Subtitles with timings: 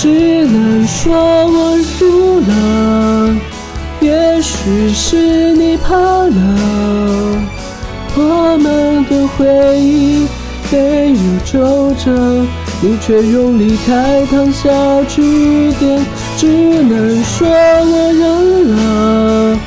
[0.00, 1.12] 只能说
[1.48, 3.36] 我输了。
[4.00, 6.30] 也许是你怕了，
[8.16, 10.28] 我们的回忆
[10.70, 12.12] 没有皱褶，
[12.80, 14.70] 你却用离开烫下
[15.08, 19.58] 句点，只能说我认了。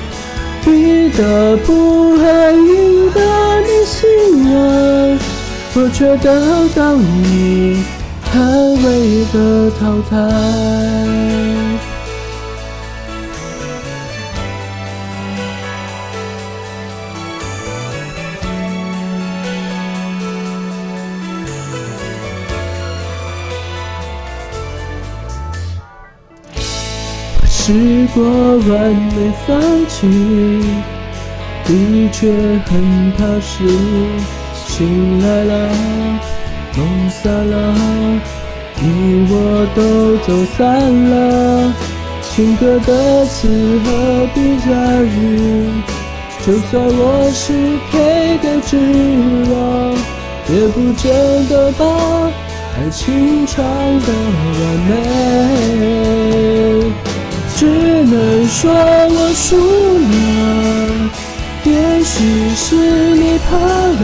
[0.64, 3.20] 你的不会赢得
[3.60, 4.00] 你信
[4.50, 5.20] 任，
[5.74, 7.84] 我却得到你
[8.34, 10.16] 安慰的淘汰。
[27.64, 29.50] 试过完美放
[29.88, 29.98] 弃，
[31.64, 32.20] 的确
[32.66, 32.72] 很
[33.18, 33.54] 踏实。
[34.68, 35.52] 醒来了，
[36.78, 37.56] 梦散了，
[38.80, 39.34] 你我
[39.76, 39.80] 都
[40.26, 40.28] 走
[40.58, 40.60] 散
[41.10, 41.14] 了。
[42.22, 43.88] 情歌的词何
[44.34, 44.38] 必
[44.70, 44.72] 押
[45.02, 45.84] 韵？
[46.46, 47.44] 就算我是
[47.92, 47.94] K
[48.38, 48.72] 歌之
[49.52, 49.54] 王，
[50.50, 51.04] 也不见
[51.50, 51.84] 得把
[52.78, 54.08] 爱情唱得
[54.58, 54.92] 完美。
[57.58, 57.60] 只
[58.06, 58.16] 能
[58.48, 59.46] 说我输
[60.10, 60.10] 了，
[61.66, 61.70] 也
[62.04, 62.16] 许
[62.56, 62.66] 是
[63.16, 64.02] 你怕了，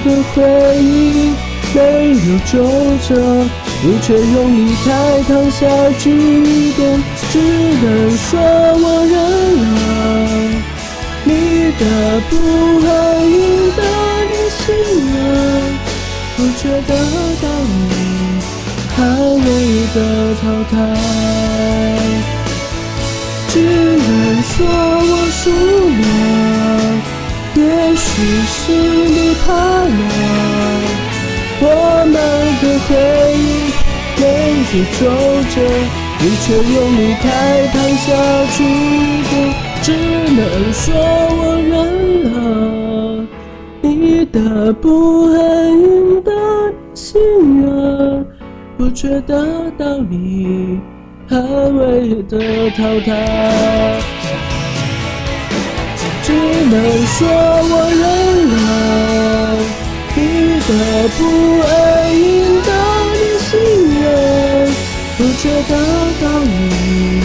[0.00, 0.36] 的回
[0.78, 0.86] 忆
[1.74, 1.78] 没
[2.10, 2.18] 有
[2.50, 2.52] 皱
[3.06, 3.08] 褶，
[3.82, 4.86] 你却用离开
[5.28, 5.60] 烫下
[5.98, 6.80] 句点。
[7.30, 7.84] 只能
[8.16, 9.14] 说我认
[9.64, 9.66] 了，
[11.24, 11.30] 你
[11.78, 11.82] 的
[12.30, 12.32] 不
[12.80, 12.84] 会
[13.28, 13.36] 赢
[13.76, 13.78] 得
[14.30, 14.64] 你信
[15.12, 15.16] 任，
[16.38, 16.90] 我却得
[17.42, 17.78] 到你。
[19.00, 19.00] 安
[19.30, 19.40] 慰
[19.94, 19.96] 的
[20.40, 20.74] 淘汰，
[23.48, 24.08] 只能
[24.42, 25.40] 说我输
[26.00, 26.02] 了。
[27.54, 27.60] 也
[27.94, 28.06] 许
[28.46, 28.56] 是
[29.08, 29.16] 你
[29.46, 29.46] 怕
[34.70, 35.02] 没有皱
[35.48, 35.56] 褶，
[36.20, 37.26] 你却用离开
[37.68, 38.06] 烫下
[38.52, 38.58] 句
[39.30, 39.32] 点。
[39.80, 39.86] 只
[40.34, 40.40] 能
[40.72, 41.70] 说我认
[42.24, 42.32] 了，
[43.80, 44.36] 你的
[44.74, 44.84] 不
[45.32, 45.38] 安
[45.70, 46.30] 赢得
[46.92, 47.18] 信
[47.62, 48.26] 任。
[48.78, 49.32] 我却得
[49.78, 50.78] 到你
[51.30, 51.40] 安
[51.74, 53.98] 慰的淘汰，
[56.22, 56.74] 只能
[57.06, 57.16] 说
[57.70, 58.04] 我认
[65.62, 65.72] 得
[66.20, 67.22] 到你，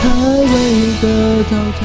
[0.00, 0.02] 还
[0.40, 0.54] 未
[1.00, 1.04] 得
[1.50, 1.82] 到他。